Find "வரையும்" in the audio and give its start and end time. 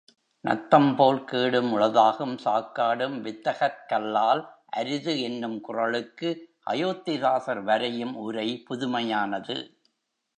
7.63-8.15